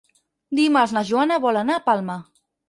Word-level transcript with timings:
Dimarts 0.59 0.95
na 0.97 1.03
Joana 1.09 1.37
vol 1.45 1.61
anar 1.63 1.77
a 1.77 1.85
Palma. 1.91 2.17